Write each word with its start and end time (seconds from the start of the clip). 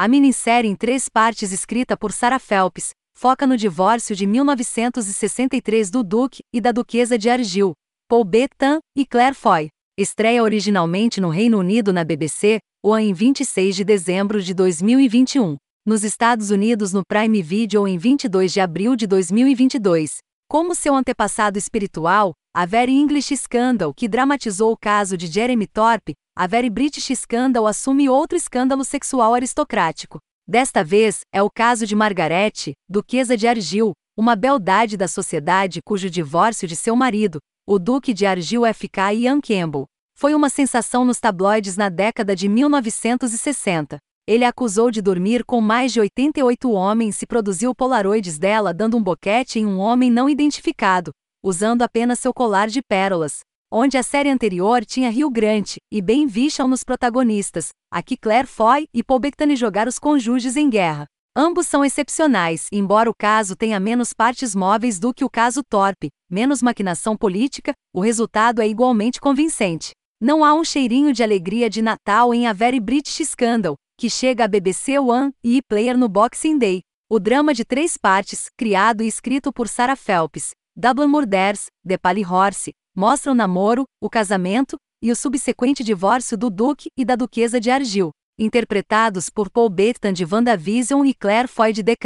A 0.00 0.06
minissérie 0.06 0.70
em 0.70 0.76
três 0.76 1.08
partes 1.08 1.50
escrita 1.50 1.96
por 1.96 2.12
Sarah 2.12 2.38
Phelps 2.38 2.90
foca 3.16 3.44
no 3.48 3.56
divórcio 3.56 4.14
de 4.14 4.28
1963 4.28 5.90
do 5.90 6.04
Duque 6.04 6.44
e 6.54 6.60
da 6.60 6.70
Duquesa 6.70 7.18
de 7.18 7.28
Argyll, 7.28 7.72
Paul 8.08 8.22
Betan 8.22 8.78
e 8.96 9.04
Claire 9.04 9.34
Foy. 9.34 9.70
Estreia 9.98 10.40
originalmente 10.40 11.20
no 11.20 11.30
Reino 11.30 11.58
Unido 11.58 11.92
na 11.92 12.04
BBC, 12.04 12.60
ou 12.80 12.96
em 12.96 13.12
26 13.12 13.74
de 13.74 13.82
dezembro 13.82 14.40
de 14.40 14.54
2021. 14.54 15.56
Nos 15.84 16.04
Estados 16.04 16.52
Unidos 16.52 16.92
no 16.92 17.02
Prime 17.04 17.42
Video 17.42 17.88
em 17.88 17.98
22 17.98 18.52
de 18.52 18.60
abril 18.60 18.94
de 18.94 19.04
2022. 19.04 20.18
Como 20.48 20.76
seu 20.76 20.94
antepassado 20.94 21.58
espiritual, 21.58 22.34
a 22.60 22.66
Very 22.66 22.92
English 22.92 23.36
Scandal, 23.36 23.94
que 23.94 24.08
dramatizou 24.08 24.72
o 24.72 24.76
caso 24.76 25.16
de 25.16 25.28
Jeremy 25.28 25.64
Thorpe, 25.64 26.14
a 26.36 26.44
Very 26.44 26.68
British 26.68 27.16
Scandal 27.16 27.68
assume 27.68 28.08
outro 28.08 28.36
escândalo 28.36 28.82
sexual 28.82 29.32
aristocrático. 29.32 30.18
Desta 30.44 30.82
vez, 30.82 31.20
é 31.32 31.40
o 31.40 31.48
caso 31.48 31.86
de 31.86 31.94
Margaret, 31.94 32.72
duquesa 32.88 33.36
de 33.36 33.46
Argyll, 33.46 33.92
uma 34.16 34.34
beldade 34.34 34.96
da 34.96 35.06
sociedade 35.06 35.80
cujo 35.80 36.10
divórcio 36.10 36.66
de 36.66 36.74
seu 36.74 36.96
marido, 36.96 37.38
o 37.64 37.78
duque 37.78 38.12
de 38.12 38.26
Argyll 38.26 38.66
F.K. 38.66 39.14
Ian 39.14 39.40
Campbell, 39.40 39.86
foi 40.16 40.34
uma 40.34 40.50
sensação 40.50 41.04
nos 41.04 41.20
tabloides 41.20 41.76
na 41.76 41.88
década 41.88 42.34
de 42.34 42.48
1960. 42.48 43.98
Ele 44.26 44.44
acusou 44.44 44.90
de 44.90 45.00
dormir 45.00 45.44
com 45.44 45.60
mais 45.60 45.92
de 45.92 46.00
88 46.00 46.72
homens 46.72 47.22
e 47.22 47.26
produziu 47.26 47.72
polaroides 47.72 48.36
dela 48.36 48.74
dando 48.74 48.96
um 48.96 49.02
boquete 49.02 49.60
em 49.60 49.64
um 49.64 49.78
homem 49.78 50.10
não 50.10 50.28
identificado, 50.28 51.12
usando 51.48 51.80
apenas 51.80 52.18
seu 52.18 52.34
colar 52.34 52.68
de 52.68 52.82
pérolas. 52.82 53.40
Onde 53.72 53.96
a 53.96 54.02
série 54.02 54.28
anterior 54.28 54.84
tinha 54.84 55.08
Rio 55.08 55.30
Grande 55.30 55.76
e 55.90 56.02
Ben 56.02 56.26
Vishal 56.26 56.68
nos 56.68 56.84
protagonistas, 56.84 57.70
aqui 57.90 58.18
Claire 58.18 58.46
Foy 58.46 58.86
e 58.92 59.02
Paul 59.02 59.18
Bettany 59.20 59.56
jogar 59.56 59.88
os 59.88 59.98
cônjuges 59.98 60.56
em 60.56 60.68
guerra. 60.68 61.06
Ambos 61.34 61.66
são 61.66 61.82
excepcionais, 61.82 62.66
embora 62.70 63.08
o 63.08 63.14
caso 63.14 63.56
tenha 63.56 63.80
menos 63.80 64.12
partes 64.12 64.54
móveis 64.54 64.98
do 64.98 65.14
que 65.14 65.24
o 65.24 65.30
caso 65.30 65.62
Torpe, 65.62 66.10
menos 66.30 66.60
maquinação 66.60 67.16
política, 67.16 67.72
o 67.94 68.00
resultado 68.00 68.60
é 68.60 68.68
igualmente 68.68 69.18
convincente. 69.18 69.92
Não 70.20 70.44
há 70.44 70.52
um 70.52 70.64
cheirinho 70.64 71.14
de 71.14 71.22
alegria 71.22 71.70
de 71.70 71.80
Natal 71.80 72.34
em 72.34 72.46
A 72.46 72.52
Very 72.52 72.80
British 72.80 73.26
Scandal, 73.26 73.74
que 73.96 74.10
chega 74.10 74.44
à 74.44 74.48
BBC 74.48 74.98
One 74.98 75.32
e 75.42 75.62
Player 75.62 75.96
no 75.96 76.10
Boxing 76.10 76.58
Day. 76.58 76.80
O 77.10 77.18
drama 77.18 77.54
de 77.54 77.64
três 77.64 77.96
partes, 77.96 78.50
criado 78.54 79.02
e 79.02 79.06
escrito 79.06 79.50
por 79.50 79.66
Sarah 79.66 79.96
Phelps, 79.96 80.50
Dublin 80.80 81.08
Murders, 81.08 81.66
The 81.84 81.98
Pally 81.98 82.24
Horse, 82.24 82.72
mostra 82.94 83.32
o 83.32 83.34
namoro, 83.34 83.82
o 84.00 84.08
casamento 84.08 84.76
e 85.02 85.10
o 85.10 85.16
subsequente 85.16 85.82
divórcio 85.82 86.38
do 86.38 86.48
Duque 86.48 86.88
e 86.96 87.04
da 87.04 87.16
Duquesa 87.16 87.58
de 87.58 87.68
Argyll, 87.68 88.12
interpretados 88.38 89.28
por 89.28 89.50
Paul 89.50 89.70
Bettany 89.70 90.14
de 90.14 90.24
WandaVision 90.24 91.04
e 91.04 91.12
Claire 91.12 91.48
Foy 91.48 91.72
de 91.72 91.82
The. 91.82 91.96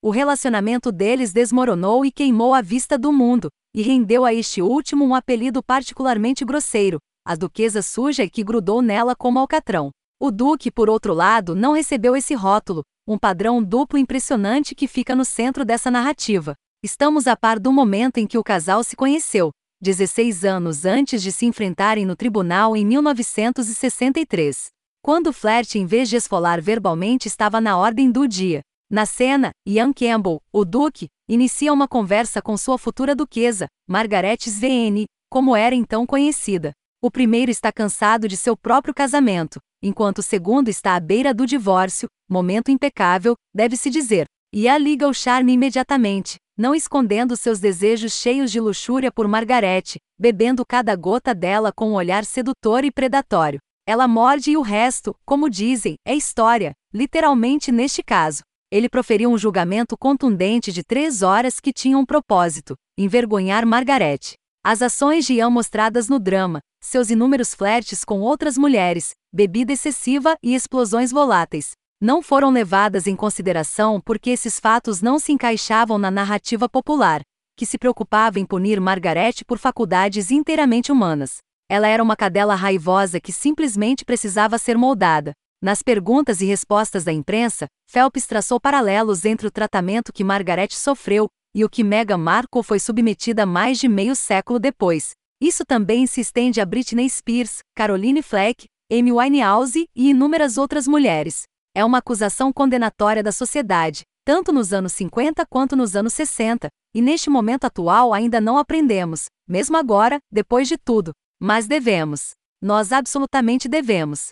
O 0.00 0.10
relacionamento 0.10 0.92
deles 0.92 1.32
desmoronou 1.32 2.04
e 2.04 2.12
queimou 2.12 2.54
a 2.54 2.62
vista 2.62 2.96
do 2.96 3.12
mundo, 3.12 3.48
e 3.74 3.82
rendeu 3.82 4.24
a 4.24 4.32
este 4.32 4.62
último 4.62 5.04
um 5.04 5.16
apelido 5.16 5.60
particularmente 5.60 6.44
grosseiro, 6.44 6.98
a 7.26 7.34
Duquesa 7.34 7.82
Suja 7.82 8.28
que 8.28 8.44
grudou 8.44 8.80
nela 8.80 9.16
como 9.16 9.40
alcatrão. 9.40 9.90
O 10.20 10.30
Duque, 10.30 10.70
por 10.70 10.88
outro 10.88 11.12
lado, 11.12 11.56
não 11.56 11.72
recebeu 11.72 12.14
esse 12.14 12.34
rótulo, 12.34 12.84
um 13.04 13.18
padrão 13.18 13.60
duplo 13.60 13.98
impressionante 13.98 14.76
que 14.76 14.86
fica 14.86 15.16
no 15.16 15.24
centro 15.24 15.64
dessa 15.64 15.90
narrativa. 15.90 16.54
Estamos 16.84 17.28
a 17.28 17.36
par 17.36 17.60
do 17.60 17.72
momento 17.72 18.18
em 18.18 18.26
que 18.26 18.36
o 18.36 18.42
casal 18.42 18.82
se 18.82 18.96
conheceu, 18.96 19.52
16 19.80 20.44
anos 20.44 20.84
antes 20.84 21.22
de 21.22 21.30
se 21.30 21.46
enfrentarem 21.46 22.04
no 22.04 22.16
tribunal 22.16 22.76
em 22.76 22.84
1963. 22.84 24.66
Quando 25.00 25.28
o 25.28 25.32
flerte 25.32 25.78
em 25.78 25.86
vez 25.86 26.08
de 26.08 26.16
esfolar 26.16 26.60
verbalmente 26.60 27.28
estava 27.28 27.60
na 27.60 27.78
ordem 27.78 28.10
do 28.10 28.26
dia. 28.26 28.62
Na 28.90 29.06
cena, 29.06 29.52
Ian 29.64 29.92
Campbell, 29.92 30.40
o 30.52 30.64
Duque, 30.64 31.06
inicia 31.28 31.72
uma 31.72 31.86
conversa 31.86 32.42
com 32.42 32.56
sua 32.56 32.76
futura 32.76 33.14
duquesa, 33.14 33.68
Margaret 33.88 34.38
Sveen, 34.40 35.04
como 35.30 35.54
era 35.54 35.76
então 35.76 36.04
conhecida. 36.04 36.72
O 37.00 37.12
primeiro 37.12 37.52
está 37.52 37.70
cansado 37.70 38.26
de 38.26 38.36
seu 38.36 38.56
próprio 38.56 38.92
casamento, 38.92 39.60
enquanto 39.80 40.18
o 40.18 40.22
segundo 40.22 40.68
está 40.68 40.96
à 40.96 41.00
beira 41.00 41.32
do 41.32 41.46
divórcio, 41.46 42.08
momento 42.28 42.72
impecável, 42.72 43.36
deve-se 43.54 43.88
dizer, 43.88 44.26
e 44.54 44.68
a 44.68 44.76
liga 44.76 45.08
o 45.08 45.14
charme 45.14 45.54
imediatamente, 45.54 46.36
não 46.58 46.74
escondendo 46.74 47.36
seus 47.38 47.58
desejos 47.58 48.12
cheios 48.12 48.52
de 48.52 48.60
luxúria 48.60 49.10
por 49.10 49.26
Margarete, 49.26 49.98
bebendo 50.18 50.62
cada 50.66 50.94
gota 50.94 51.34
dela 51.34 51.72
com 51.72 51.90
um 51.90 51.94
olhar 51.94 52.22
sedutor 52.24 52.84
e 52.84 52.90
predatório. 52.90 53.58
Ela 53.86 54.06
morde 54.06 54.50
e 54.50 54.56
o 54.56 54.60
resto, 54.60 55.16
como 55.24 55.48
dizem, 55.48 55.94
é 56.06 56.14
história, 56.14 56.74
literalmente 56.92 57.72
neste 57.72 58.02
caso. 58.02 58.42
Ele 58.70 58.88
proferiu 58.88 59.30
um 59.30 59.38
julgamento 59.38 59.96
contundente 59.96 60.70
de 60.70 60.84
três 60.84 61.22
horas 61.22 61.58
que 61.58 61.72
tinha 61.72 61.96
um 61.96 62.04
propósito: 62.04 62.74
envergonhar 62.96 63.66
Margarete. 63.66 64.34
As 64.62 64.82
ações 64.82 65.26
de 65.26 65.34
Ian 65.34 65.50
mostradas 65.50 66.08
no 66.08 66.20
drama, 66.20 66.60
seus 66.80 67.10
inúmeros 67.10 67.54
flertes 67.54 68.04
com 68.04 68.20
outras 68.20 68.56
mulheres, 68.56 69.10
bebida 69.32 69.72
excessiva 69.72 70.36
e 70.42 70.54
explosões 70.54 71.10
voláteis, 71.10 71.72
não 72.02 72.20
foram 72.20 72.50
levadas 72.50 73.06
em 73.06 73.14
consideração 73.14 74.00
porque 74.00 74.30
esses 74.30 74.58
fatos 74.58 75.00
não 75.00 75.20
se 75.20 75.30
encaixavam 75.30 75.98
na 75.98 76.10
narrativa 76.10 76.68
popular, 76.68 77.22
que 77.56 77.64
se 77.64 77.78
preocupava 77.78 78.40
em 78.40 78.44
punir 78.44 78.80
Margaret 78.80 79.44
por 79.46 79.56
faculdades 79.56 80.32
inteiramente 80.32 80.90
humanas. 80.90 81.36
Ela 81.70 81.86
era 81.86 82.02
uma 82.02 82.16
cadela 82.16 82.56
raivosa 82.56 83.20
que 83.20 83.32
simplesmente 83.32 84.04
precisava 84.04 84.58
ser 84.58 84.76
moldada. 84.76 85.32
Nas 85.62 85.80
perguntas 85.80 86.40
e 86.40 86.44
respostas 86.44 87.04
da 87.04 87.12
imprensa, 87.12 87.66
Phelps 87.88 88.26
traçou 88.26 88.60
paralelos 88.60 89.24
entre 89.24 89.46
o 89.46 89.50
tratamento 89.50 90.12
que 90.12 90.24
Margaret 90.24 90.70
sofreu 90.72 91.28
e 91.54 91.64
o 91.64 91.68
que 91.68 91.84
Meghan 91.84 92.18
Markle 92.18 92.64
foi 92.64 92.80
submetida 92.80 93.46
mais 93.46 93.78
de 93.78 93.86
meio 93.86 94.16
século 94.16 94.58
depois. 94.58 95.12
Isso 95.40 95.64
também 95.64 96.08
se 96.08 96.20
estende 96.20 96.60
a 96.60 96.66
Britney 96.66 97.08
Spears, 97.08 97.58
Caroline 97.76 98.22
Fleck, 98.22 98.64
Amy 98.90 99.12
Winehouse 99.12 99.86
e 99.94 100.10
inúmeras 100.10 100.58
outras 100.58 100.88
mulheres. 100.88 101.44
É 101.74 101.82
uma 101.82 101.98
acusação 101.98 102.52
condenatória 102.52 103.22
da 103.22 103.32
sociedade, 103.32 104.02
tanto 104.26 104.52
nos 104.52 104.74
anos 104.74 104.92
50 104.92 105.46
quanto 105.46 105.74
nos 105.74 105.96
anos 105.96 106.12
60, 106.12 106.68
e 106.94 107.00
neste 107.00 107.30
momento 107.30 107.64
atual 107.64 108.12
ainda 108.12 108.40
não 108.42 108.58
aprendemos, 108.58 109.26
mesmo 109.48 109.76
agora, 109.78 110.18
depois 110.30 110.68
de 110.68 110.76
tudo. 110.76 111.12
Mas 111.40 111.66
devemos. 111.66 112.32
Nós 112.60 112.92
absolutamente 112.92 113.68
devemos. 113.68 114.28